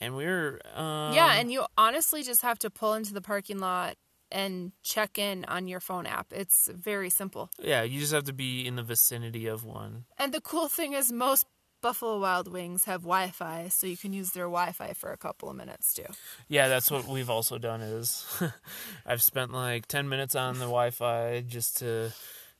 And 0.00 0.16
we're. 0.16 0.60
Um, 0.74 1.12
yeah, 1.14 1.34
and 1.34 1.52
you 1.52 1.66
honestly 1.76 2.22
just 2.22 2.40
have 2.42 2.58
to 2.60 2.70
pull 2.70 2.94
into 2.94 3.12
the 3.12 3.20
parking 3.20 3.58
lot 3.58 3.96
and 4.32 4.72
check 4.82 5.18
in 5.18 5.44
on 5.46 5.68
your 5.68 5.80
phone 5.80 6.06
app. 6.06 6.28
It's 6.30 6.70
very 6.72 7.10
simple. 7.10 7.50
Yeah, 7.58 7.82
you 7.82 8.00
just 8.00 8.12
have 8.12 8.24
to 8.24 8.32
be 8.32 8.66
in 8.66 8.76
the 8.76 8.82
vicinity 8.82 9.46
of 9.46 9.64
one. 9.64 10.04
And 10.16 10.32
the 10.32 10.40
cool 10.40 10.68
thing 10.68 10.94
is, 10.94 11.12
most 11.12 11.46
Buffalo 11.80 12.20
Wild 12.20 12.52
Wings 12.52 12.84
have 12.84 13.02
Wi-Fi, 13.02 13.68
so 13.68 13.86
you 13.86 13.96
can 13.96 14.12
use 14.12 14.30
their 14.30 14.44
Wi-Fi 14.44 14.92
for 14.92 15.12
a 15.12 15.16
couple 15.16 15.48
of 15.48 15.56
minutes 15.56 15.94
too. 15.94 16.04
Yeah, 16.48 16.68
that's 16.68 16.90
what 16.90 17.06
we've 17.06 17.30
also 17.30 17.58
done. 17.58 17.80
Is 17.80 18.24
I've 19.06 19.22
spent 19.22 19.52
like 19.52 19.86
ten 19.86 20.08
minutes 20.08 20.34
on 20.34 20.54
the 20.54 20.66
Wi-Fi 20.66 21.44
just 21.46 21.78
to 21.78 22.12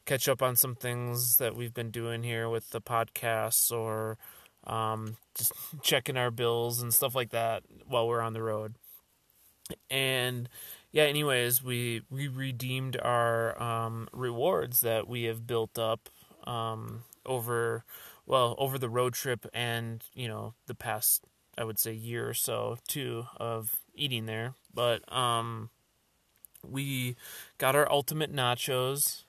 catch 0.06 0.28
up 0.28 0.42
on 0.42 0.56
some 0.56 0.74
things 0.74 1.36
that 1.36 1.54
we've 1.54 1.74
been 1.74 1.90
doing 1.90 2.22
here 2.22 2.48
with 2.48 2.70
the 2.70 2.80
podcasts 2.80 3.70
or 3.70 4.18
um, 4.64 5.16
just 5.34 5.52
checking 5.82 6.16
our 6.16 6.30
bills 6.30 6.82
and 6.82 6.92
stuff 6.92 7.14
like 7.14 7.30
that 7.30 7.62
while 7.86 8.08
we're 8.08 8.20
on 8.20 8.32
the 8.32 8.42
road. 8.42 8.74
And 9.90 10.48
yeah, 10.92 11.04
anyways, 11.04 11.62
we 11.62 12.02
we 12.10 12.28
redeemed 12.28 12.96
our 13.00 13.60
um, 13.62 14.08
rewards 14.12 14.80
that 14.80 15.06
we 15.06 15.24
have 15.24 15.46
built 15.46 15.78
up 15.78 16.08
um, 16.44 17.04
over 17.24 17.84
well 18.30 18.54
over 18.58 18.78
the 18.78 18.88
road 18.88 19.12
trip 19.12 19.44
and 19.52 20.04
you 20.14 20.28
know 20.28 20.54
the 20.66 20.74
past 20.74 21.24
I 21.58 21.64
would 21.64 21.78
say 21.78 21.92
year 21.92 22.28
or 22.28 22.34
so 22.34 22.78
too 22.86 23.26
of 23.36 23.76
eating 23.94 24.26
there. 24.26 24.54
But 24.72 25.02
um, 25.12 25.68
we 26.66 27.16
got 27.58 27.74
our 27.74 27.90
ultimate 27.90 28.32
nachos 28.34 29.24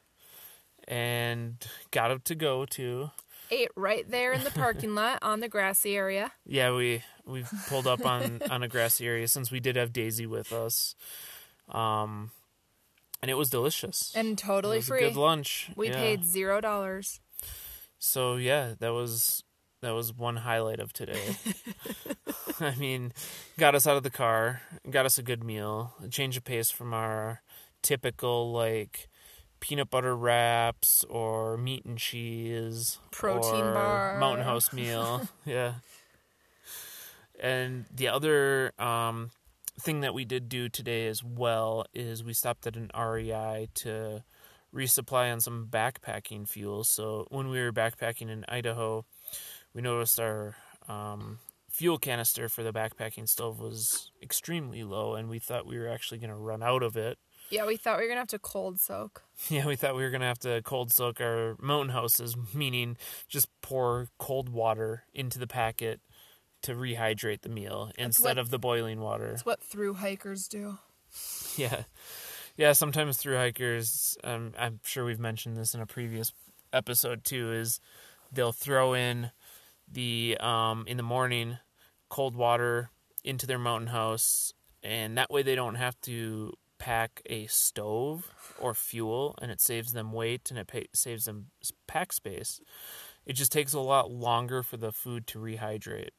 and 0.87 1.55
got 1.89 2.11
it 2.11 2.23
to 2.25 2.35
go 2.35 2.65
to. 2.67 3.09
Ate 3.49 3.71
right 3.75 4.09
there 4.09 4.31
in 4.31 4.43
the 4.45 4.51
parking 4.51 4.95
lot 4.95 5.19
on 5.21 5.41
the 5.41 5.49
grassy 5.49 5.97
area. 5.97 6.31
Yeah, 6.45 6.73
we 6.73 7.03
we 7.25 7.43
pulled 7.67 7.87
up 7.87 8.05
on 8.05 8.41
on 8.49 8.61
a 8.61 8.67
grassy 8.67 9.07
area 9.07 9.27
since 9.27 9.51
we 9.51 9.59
did 9.59 9.75
have 9.75 9.91
Daisy 9.91 10.27
with 10.27 10.53
us. 10.53 10.95
Um 11.69 12.31
and 13.21 13.29
it 13.29 13.35
was 13.35 13.49
delicious. 13.49 14.13
And 14.15 14.37
totally 14.37 14.81
free. 14.81 15.01
good 15.01 15.15
lunch. 15.15 15.69
We 15.75 15.89
yeah. 15.89 15.95
paid 15.95 16.25
0 16.25 16.61
dollars. 16.61 17.19
So 18.03 18.35
yeah, 18.37 18.73
that 18.79 18.93
was 18.93 19.43
that 19.83 19.91
was 19.91 20.11
one 20.11 20.37
highlight 20.37 20.79
of 20.79 20.91
today. 20.91 21.35
I 22.59 22.73
mean, 22.75 23.13
got 23.59 23.75
us 23.75 23.85
out 23.85 23.95
of 23.95 24.03
the 24.03 24.09
car, 24.09 24.63
got 24.89 25.05
us 25.05 25.19
a 25.19 25.23
good 25.23 25.43
meal, 25.43 25.93
a 26.03 26.07
change 26.07 26.35
of 26.35 26.43
pace 26.43 26.71
from 26.71 26.95
our 26.95 27.41
typical 27.83 28.51
like 28.51 29.07
peanut 29.59 29.91
butter 29.91 30.15
wraps 30.15 31.05
or 31.09 31.57
meat 31.57 31.85
and 31.85 31.99
cheese, 31.99 32.97
protein 33.11 33.61
bar, 33.73 34.19
Mountain 34.19 34.45
House 34.45 34.73
meal. 34.73 35.21
yeah. 35.45 35.75
And 37.39 37.85
the 37.93 38.07
other 38.07 38.73
um, 38.79 39.29
thing 39.79 40.01
that 40.01 40.15
we 40.15 40.25
did 40.25 40.49
do 40.49 40.69
today 40.69 41.05
as 41.07 41.23
well 41.23 41.85
is 41.93 42.23
we 42.23 42.33
stopped 42.33 42.65
at 42.65 42.75
an 42.75 42.89
REI 42.97 43.69
to 43.75 44.23
resupply 44.73 45.31
on 45.31 45.39
some 45.41 45.67
backpacking 45.69 46.47
fuel. 46.47 46.83
So 46.83 47.27
when 47.29 47.49
we 47.49 47.59
were 47.61 47.71
backpacking 47.73 48.29
in 48.29 48.45
Idaho, 48.47 49.05
we 49.73 49.81
noticed 49.81 50.19
our 50.19 50.55
um, 50.87 51.39
fuel 51.69 51.97
canister 51.97 52.49
for 52.49 52.63
the 52.63 52.73
backpacking 52.73 53.27
stove 53.29 53.59
was 53.59 54.11
extremely 54.21 54.83
low, 54.83 55.15
and 55.15 55.29
we 55.29 55.39
thought 55.39 55.65
we 55.65 55.77
were 55.79 55.87
actually 55.89 56.17
going 56.19 56.29
to 56.29 56.35
run 56.35 56.61
out 56.63 56.83
of 56.83 56.95
it. 56.97 57.17
Yeah, 57.49 57.65
we 57.65 57.75
thought 57.75 57.97
we 57.97 58.03
were 58.03 58.09
gonna 58.09 58.21
have 58.21 58.27
to 58.29 58.39
cold 58.39 58.79
soak. 58.79 59.23
Yeah, 59.49 59.65
we 59.65 59.75
thought 59.75 59.95
we 59.95 60.03
were 60.03 60.09
going 60.09 60.21
to 60.21 60.27
have 60.27 60.39
to 60.39 60.61
cold 60.61 60.93
soak 60.93 61.19
our 61.19 61.55
mountain 61.59 61.89
houses, 61.93 62.37
meaning 62.53 62.95
just 63.27 63.49
pour 63.61 64.07
cold 64.19 64.47
water 64.47 65.03
into 65.13 65.37
the 65.37 65.47
packet 65.47 65.99
to 66.61 66.73
rehydrate 66.75 67.41
the 67.41 67.49
meal 67.49 67.91
instead 67.97 68.29
what- 68.29 68.37
of 68.37 68.51
the 68.51 68.59
boiling 68.59 69.01
water. 69.01 69.31
It's 69.31 69.45
what 69.45 69.61
through 69.61 69.95
hikers 69.95 70.47
do. 70.47 70.77
Yeah, 71.57 71.83
yeah. 72.57 72.73
Sometimes 72.73 73.17
through 73.17 73.37
hikers, 73.37 74.17
um, 74.23 74.53
I'm 74.57 74.79
sure 74.83 75.05
we've 75.05 75.19
mentioned 75.19 75.57
this 75.57 75.73
in 75.73 75.81
a 75.81 75.85
previous 75.85 76.33
episode 76.73 77.23
too. 77.23 77.51
Is 77.51 77.79
they'll 78.31 78.51
throw 78.51 78.93
in 78.93 79.31
the 79.91 80.37
um, 80.39 80.85
in 80.87 80.97
the 80.97 81.03
morning 81.03 81.57
cold 82.09 82.35
water 82.35 82.89
into 83.23 83.47
their 83.47 83.59
mountain 83.59 83.87
house, 83.87 84.53
and 84.83 85.17
that 85.17 85.31
way 85.31 85.41
they 85.41 85.55
don't 85.55 85.75
have 85.75 85.99
to 86.01 86.53
pack 86.79 87.21
a 87.27 87.45
stove 87.45 88.33
or 88.59 88.73
fuel, 88.73 89.35
and 89.41 89.51
it 89.51 89.61
saves 89.61 89.93
them 89.93 90.11
weight 90.11 90.49
and 90.49 90.59
it 90.59 90.67
pay, 90.67 90.87
saves 90.93 91.25
them 91.25 91.47
pack 91.87 92.11
space. 92.11 92.59
It 93.25 93.33
just 93.33 93.51
takes 93.51 93.73
a 93.73 93.79
lot 93.79 94.09
longer 94.09 94.63
for 94.63 94.77
the 94.77 94.91
food 94.91 95.27
to 95.27 95.39
rehydrate. 95.39 96.09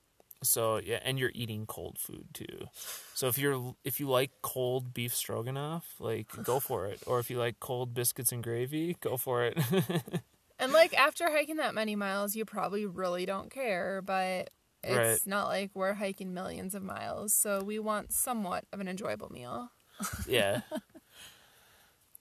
So 0.43 0.79
yeah, 0.79 0.99
and 1.05 1.19
you're 1.19 1.33
eating 1.35 1.67
cold 1.67 1.99
food 1.99 2.27
too. 2.35 2.67
So 3.15 3.29
if 3.29 3.39
you're 3.39 3.75
if 3.85 4.01
you 4.01 4.09
like 4.09 4.31
cold 4.43 4.93
beef 4.93 5.15
stroganoff, 5.15 5.95
like 5.99 6.29
go 6.43 6.61
for 6.69 6.87
it. 6.87 7.01
Or 7.07 7.19
if 7.21 7.31
you 7.31 7.39
like 7.39 7.61
cold 7.61 7.95
biscuits 7.95 8.33
and 8.33 8.43
gravy, 8.43 8.97
go 9.01 9.17
for 9.17 9.45
it. 9.45 9.59
And 10.59 10.73
like 10.73 10.95
after 10.95 11.29
hiking 11.29 11.57
that 11.57 11.75
many 11.75 11.97
miles, 11.97 12.37
you 12.37 12.45
probably 12.45 12.87
really 12.87 13.27
don't 13.27 13.51
care, 13.51 14.01
but 14.01 14.51
it's 14.85 14.97
Right. 14.97 15.27
not 15.27 15.49
like 15.49 15.73
we're 15.75 15.95
hiking 15.95 16.35
millions 16.35 16.77
of 16.77 16.85
miles, 16.85 17.35
so 17.35 17.65
we 17.65 17.81
want 17.81 18.13
somewhat 18.13 18.65
of 18.73 18.79
an 18.79 18.87
enjoyable 18.87 19.29
meal. 19.33 19.71
yeah. 20.29 20.61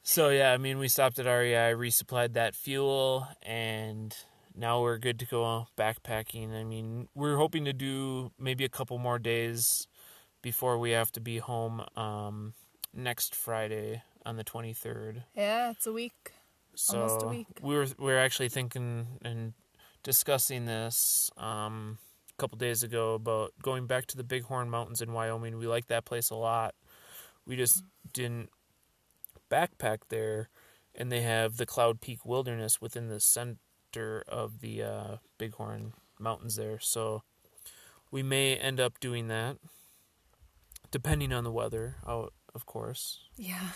So 0.04 0.30
yeah, 0.30 0.52
I 0.54 0.58
mean, 0.58 0.80
we 0.80 0.88
stopped 0.88 1.20
at 1.20 1.28
REI, 1.28 1.74
resupplied 1.76 2.34
that 2.34 2.56
fuel, 2.56 3.28
and 3.44 4.16
now 4.56 4.82
we're 4.82 4.98
good 4.98 5.20
to 5.20 5.26
go 5.26 5.68
backpacking. 5.78 6.54
I 6.54 6.64
mean, 6.64 7.08
we're 7.16 7.38
hoping 7.38 7.66
to 7.66 7.74
do 7.74 8.32
maybe 8.40 8.66
a 8.66 8.70
couple 8.70 8.98
more 8.98 9.20
days 9.20 9.88
before 10.42 10.78
we 10.78 10.92
have 10.92 11.12
to 11.14 11.22
be 11.22 11.38
home 11.38 11.84
um, 11.96 12.54
next 12.94 13.36
Friday 13.36 14.04
on 14.26 14.36
the 14.38 14.44
twenty 14.44 14.74
third. 14.74 15.24
Yeah, 15.36 15.72
it's 15.72 15.88
a 15.88 15.94
week. 15.94 16.32
So 16.76 17.02
Almost 17.02 17.24
a 17.26 17.28
week. 17.28 17.48
we 17.62 17.76
were 17.76 17.88
we 17.98 18.06
were 18.06 18.18
actually 18.20 18.50
thinking 18.50 19.08
and 19.24 19.54
discussing 20.04 20.66
this 20.66 21.30
um, 21.38 21.98
a 22.30 22.42
couple 22.42 22.58
days 22.58 22.82
ago 22.84 23.14
about 23.16 23.54
going 23.62 23.88
back 23.88 24.06
to 24.08 24.18
the 24.18 24.24
Bighorn 24.24 24.70
Mountains 24.70 25.02
in 25.02 25.12
Wyoming. 25.14 25.58
We 25.58 25.68
like 25.68 25.88
that 25.88 26.06
place 26.06 26.30
a 26.30 26.36
lot. 26.36 26.74
We 27.46 27.56
just 27.56 27.84
didn't 28.14 28.50
backpack 29.50 30.00
there, 30.10 30.50
and 30.96 31.12
they 31.12 31.22
have 31.22 31.58
the 31.58 31.66
Cloud 31.66 32.02
Peak 32.02 32.26
Wilderness 32.26 32.80
within 32.82 33.10
the 33.10 33.20
center 33.94 34.24
of 34.28 34.62
the 34.62 34.84
uh, 34.84 35.18
Bighorn 35.38 35.94
Mountains 36.20 36.56
there. 36.56 36.80
So 36.80 37.24
we 38.12 38.24
may 38.24 38.56
end 38.56 38.80
up 38.80 39.00
doing 39.00 39.28
that, 39.28 39.58
depending 40.92 41.32
on 41.34 41.44
the 41.44 41.52
weather, 41.52 41.96
out 42.08 42.34
of 42.54 42.66
course 42.66 43.20
Yeah. 43.38 43.70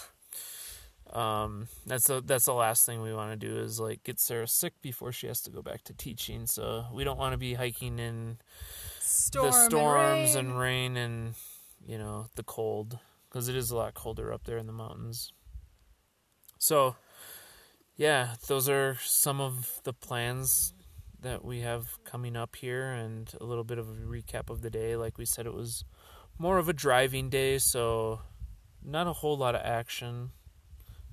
um 1.13 1.69
that's 1.86 2.07
the 2.07 2.22
that's 2.22 2.43
the 2.43 2.53
last 2.53 2.86
thing 2.86 3.01
we 3.01 3.13
want 3.13 3.31
to 3.39 3.48
do 3.48 3.57
is 3.57 3.79
like 3.79 4.03
get 4.03 4.19
Sarah 4.19 4.50
sick 4.50 4.74
before 4.81 5.13
she 5.13 5.27
has 5.27 5.39
to 5.43 5.50
go 5.50 5.62
back 5.62 5.84
to 5.86 5.93
teaching 5.93 6.45
so 6.45 6.88
we 6.93 7.05
don't 7.05 7.17
want 7.17 7.31
to 7.31 7.38
be 7.38 7.53
hiking 7.53 8.00
in 8.00 8.38
Storm 9.00 9.45
the 9.45 9.51
storms 9.69 10.36
and, 10.36 10.50
and 10.50 10.60
rain. 10.60 10.95
rain 10.95 10.98
and 10.98 11.34
you 11.88 11.98
know 11.98 12.25
the 12.35 12.44
cold 12.44 13.00
because 13.29 13.48
it 13.48 13.55
is 13.55 13.72
a 13.72 13.77
lot 13.77 13.94
colder 13.94 14.33
up 14.33 14.44
there 14.44 14.57
in 14.57 14.68
the 14.68 14.74
mountains 14.74 15.31
so 16.59 16.98
yeah 17.98 18.36
those 18.48 18.68
are 18.70 18.98
some 19.01 19.40
of 19.42 19.79
the 19.84 19.94
plans 19.94 20.74
that 21.22 21.44
we 21.44 21.62
have 21.62 21.98
coming 22.03 22.36
up 22.36 22.55
here 22.55 22.92
and 22.92 23.34
a 23.42 23.44
little 23.44 23.64
bit 23.64 23.79
of 23.79 23.90
a 23.90 23.94
recap 23.94 24.50
of 24.51 24.62
the 24.62 24.70
day. 24.70 24.96
Like 24.96 25.18
we 25.18 25.25
said 25.25 25.48
it 25.48 25.53
was 25.55 25.84
more 26.38 26.60
of 26.60 26.70
a 26.70 26.74
driving 26.74 27.29
day 27.29 27.58
so 27.58 28.20
not 28.84 29.08
a 29.08 29.14
whole 29.14 29.36
lot 29.38 29.55
of 29.55 29.62
action. 29.64 30.29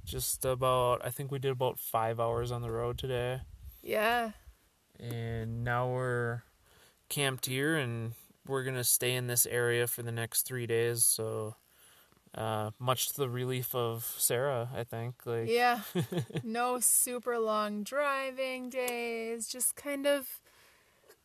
Just 0.04 0.44
about 0.44 1.00
i 1.04 1.10
think 1.10 1.30
we 1.30 1.38
did 1.38 1.52
about 1.52 1.78
five 1.78 2.20
hours 2.20 2.50
on 2.52 2.60
the 2.60 2.70
road 2.70 2.98
today. 2.98 3.40
Yeah. 3.82 4.32
and 5.00 5.64
now 5.64 5.88
we're 5.90 6.42
camped 7.08 7.46
here 7.46 7.76
and 7.76 8.12
we're 8.46 8.64
gonna 8.64 8.84
stay 8.84 9.14
in 9.14 9.28
this 9.28 9.46
area 9.46 9.86
for 9.86 10.02
the 10.02 10.12
next 10.12 10.42
three 10.42 10.66
days 10.66 11.04
so 11.04 11.54
uh, 12.34 12.70
much 12.78 13.08
to 13.10 13.16
the 13.16 13.28
relief 13.28 13.74
of 13.74 14.14
sarah 14.18 14.68
i 14.74 14.84
think 14.84 15.14
like 15.26 15.48
Yeah. 15.48 15.80
no 16.42 16.80
super 16.80 17.38
long 17.38 17.82
driving 17.82 18.70
days, 18.70 19.48
just 19.48 19.76
kind 19.76 20.06
of 20.06 20.40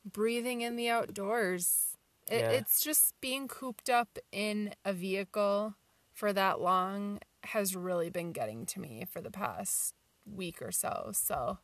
breathing 0.05 0.61
in 0.61 0.75
the 0.75 0.89
outdoors. 0.89 1.97
It, 2.29 2.41
Yeah. 2.41 2.49
It's 2.51 2.81
just 2.81 3.19
being 3.21 3.47
cooped 3.47 3.89
up 3.89 4.17
in 4.31 4.73
a 4.83 4.93
vehicle 4.93 5.75
for 6.13 6.33
that 6.33 6.59
long 6.59 7.19
has 7.43 7.75
really 7.75 8.09
been 8.09 8.31
getting 8.33 8.65
to 8.67 8.79
me 8.79 9.05
for 9.09 9.21
the 9.21 9.31
past 9.31 9.93
week 10.25 10.61
or 10.61 10.71
so. 10.71 11.11
So 11.13 11.59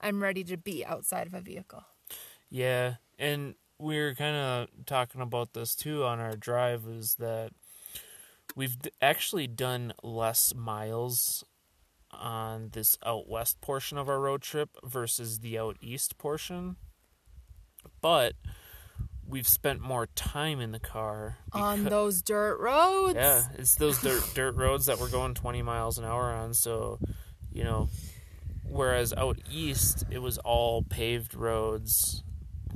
I'm 0.00 0.22
ready 0.22 0.44
to 0.44 0.56
be 0.56 0.84
outside 0.84 1.26
of 1.26 1.34
a 1.34 1.40
vehicle. 1.40 1.84
Yeah, 2.50 2.96
and 3.18 3.54
we 3.78 3.98
were 3.98 4.14
kind 4.14 4.36
of 4.36 4.68
talking 4.84 5.20
about 5.22 5.54
this 5.54 5.74
too 5.74 6.04
on 6.04 6.20
our 6.20 6.36
drive 6.36 6.84
is 6.86 7.14
that 7.14 7.52
we've 8.54 8.76
actually 9.00 9.46
done 9.46 9.92
less 10.02 10.54
miles 10.54 11.44
on 12.10 12.68
this 12.72 12.96
out 13.04 13.28
west 13.28 13.60
portion 13.60 13.96
of 13.96 14.08
our 14.08 14.20
road 14.20 14.42
trip 14.42 14.70
versus 14.84 15.40
the 15.40 15.58
out 15.58 15.76
east 15.80 16.18
portion. 16.18 16.76
But 18.00 18.34
we've 19.26 19.48
spent 19.48 19.80
more 19.80 20.06
time 20.06 20.60
in 20.60 20.72
the 20.72 20.78
car 20.78 21.38
On 21.52 21.84
those 21.84 22.22
dirt 22.22 22.58
roads. 22.60 23.14
yeah, 23.14 23.44
it's 23.54 23.74
those 23.76 23.98
dirt 24.02 24.22
dirt 24.34 24.54
roads 24.56 24.86
that 24.86 24.98
we're 24.98 25.08
going 25.08 25.34
20 25.34 25.62
miles 25.62 25.98
an 25.98 26.04
hour 26.04 26.32
on. 26.32 26.54
So, 26.54 26.98
you 27.50 27.64
know, 27.64 27.88
whereas 28.64 29.12
out 29.14 29.38
east 29.50 30.04
it 30.10 30.18
was 30.18 30.38
all 30.38 30.82
paved 30.82 31.34
roads, 31.34 32.22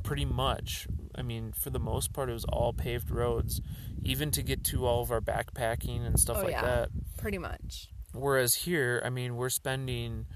pretty 0.03 0.25
much. 0.25 0.87
I 1.15 1.23
mean, 1.23 1.53
for 1.53 1.71
the 1.71 1.79
most 1.79 2.13
part, 2.13 2.29
it 2.29 2.33
was 2.35 2.45
all 2.45 2.73
paved 2.73 3.11
roads, 3.11 3.61
even 4.03 4.31
to 4.33 4.43
get 4.43 4.65
to 4.65 4.87
all 4.87 5.03
of 5.03 5.11
our 5.11 5.21
backpacking 5.21 6.07
and 6.07 6.19
stuff 6.19 6.39
Oh, 6.41 6.43
like 6.45 6.53
yeah. 6.53 6.63
that. 6.63 6.89
Pretty 7.19 7.39
much. 7.39 7.89
Whereas 8.13 8.55
here, 8.55 9.03
I 9.05 9.11
mean, 9.11 9.37
we're 9.37 9.49
spending 9.51 10.27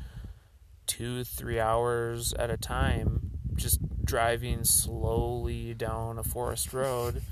two, 0.87 1.25
three 1.25 1.61
hours 1.61 2.33
at 2.35 2.51
a 2.51 2.57
time 2.57 3.31
just 3.55 3.79
driving 4.05 4.65
slowly 4.65 5.75
down 5.75 6.19
a 6.19 6.23
forest 6.23 6.73
road 6.73 7.23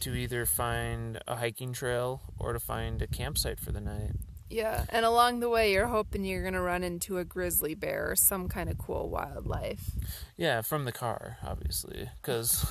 to 0.00 0.14
either 0.14 0.46
find 0.46 1.20
a 1.28 1.36
hiking 1.36 1.72
trail 1.72 2.20
or 2.38 2.52
to 2.52 2.58
find 2.60 3.02
a 3.02 3.06
campsite 3.06 3.60
for 3.60 3.70
the 3.72 3.80
night. 3.80 4.12
Yeah, 4.52 4.84
and 4.90 5.04
along 5.06 5.40
the 5.40 5.48
way, 5.48 5.72
you're 5.72 5.86
hoping 5.86 6.24
you're 6.24 6.44
gonna 6.44 6.60
run 6.60 6.82
into 6.84 7.18
a 7.18 7.24
grizzly 7.24 7.74
bear 7.74 8.10
or 8.10 8.16
some 8.16 8.48
kind 8.48 8.68
of 8.70 8.76
cool 8.78 9.08
wildlife. 9.08 9.90
Yeah, 10.36 10.60
from 10.60 10.84
the 10.84 10.92
car, 10.92 11.38
obviously. 11.42 12.08
Because, 12.20 12.64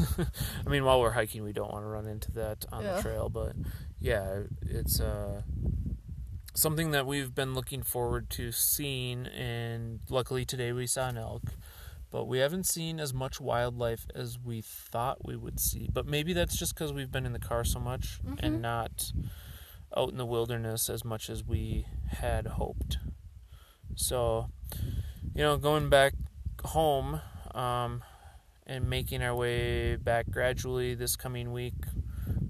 I 0.65 0.69
mean, 0.69 0.85
while 0.85 1.01
we're 1.01 1.11
hiking, 1.11 1.43
we 1.43 1.53
don't 1.53 1.71
want 1.71 1.83
to 1.83 1.87
run 1.89 2.05
into 2.07 2.31
that 2.33 2.65
on 2.71 2.83
Yeah. 2.83 2.95
the 2.97 3.01
trail. 3.01 3.29
But, 3.29 3.53
yeah, 3.99 4.41
it's 4.61 4.99
uh, 4.99 5.41
something 6.53 6.91
that 6.91 7.05
we've 7.07 7.33
been 7.33 7.53
looking 7.53 7.81
forward 7.83 8.29
to 8.31 8.51
seeing. 8.51 9.25
And 9.27 10.01
luckily, 10.09 10.45
today 10.45 10.71
we 10.73 10.85
saw 10.87 11.09
an 11.09 11.17
elk. 11.17 11.43
But 12.11 12.25
we 12.25 12.39
haven't 12.39 12.65
seen 12.65 12.99
as 12.99 13.13
much 13.13 13.39
wildlife 13.39 14.05
as 14.13 14.37
we 14.37 14.59
thought 14.61 15.25
we 15.25 15.37
would 15.37 15.61
see. 15.61 15.87
But 15.91 16.05
maybe 16.05 16.33
that's 16.33 16.57
just 16.57 16.75
because 16.75 16.91
we've 16.91 17.11
been 17.11 17.25
in 17.25 17.31
the 17.31 17.39
car 17.39 17.63
so 17.63 17.79
much 17.79 18.19
and 18.39 18.61
not 18.61 19.13
out 19.95 20.09
in 20.09 20.17
the 20.17 20.25
wilderness 20.25 20.89
as 20.89 21.03
much 21.03 21.29
as 21.29 21.43
we 21.43 21.85
had 22.07 22.47
hoped. 22.47 22.97
So, 23.95 24.49
you 25.33 25.41
know, 25.41 25.57
going 25.57 25.89
back 25.89 26.13
home 26.63 27.21
um, 27.53 28.03
and 28.65 28.89
making 28.89 29.21
our 29.21 29.35
way 29.35 29.95
back 29.95 30.29
gradually 30.29 30.95
this 30.95 31.15
coming 31.15 31.51
week, 31.51 31.75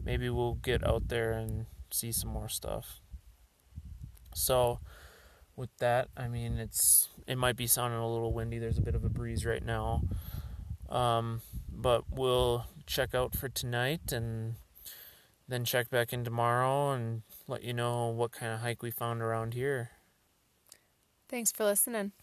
maybe 0.03 0.29
we'll 0.29 0.55
get 0.55 0.85
out 0.87 1.07
there 1.07 1.31
and 1.31 1.65
see 1.91 2.11
some 2.11 2.29
more 2.29 2.49
stuff. 2.49 2.99
So, 4.33 4.79
with 5.55 5.69
that, 5.79 6.07
I 6.15 6.27
mean, 6.27 6.57
it's 6.57 7.09
it 7.27 7.37
might 7.37 7.57
be 7.57 7.67
sounding 7.67 7.99
a 7.99 8.11
little 8.11 8.33
windy. 8.33 8.59
There's 8.59 8.77
a 8.77 8.81
bit 8.81 8.95
of 8.95 9.03
a 9.03 9.09
breeze 9.09 9.45
right 9.45 9.63
now, 9.63 10.03
um, 10.89 11.41
but 11.69 12.05
we'll 12.09 12.65
check 12.85 13.13
out 13.13 13.35
for 13.35 13.49
tonight 13.49 14.11
and 14.11 14.55
then 15.51 15.65
check 15.65 15.89
back 15.89 16.13
in 16.13 16.23
tomorrow 16.23 16.91
and 16.91 17.23
let 17.47 17.61
you 17.63 17.73
know 17.73 18.07
what 18.07 18.31
kind 18.31 18.53
of 18.53 18.61
hike 18.61 18.81
we 18.81 18.89
found 18.89 19.21
around 19.21 19.53
here. 19.53 19.91
Thanks 21.27 21.51
for 21.51 21.65
listening. 21.65 22.13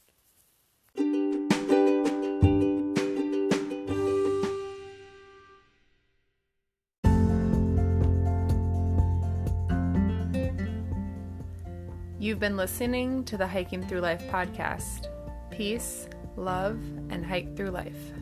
You've 12.20 12.40
been 12.40 12.56
listening 12.56 13.24
to 13.24 13.36
the 13.36 13.46
Hiking 13.46 13.86
Through 13.86 14.00
Life 14.00 14.22
podcast. 14.28 15.06
Peace, 15.50 16.08
love, 16.36 16.78
and 17.10 17.24
hike 17.24 17.56
through 17.56 17.70
life. 17.70 18.12